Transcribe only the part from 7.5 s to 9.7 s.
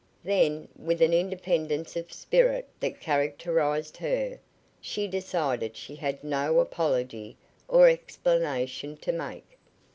or explanation to make.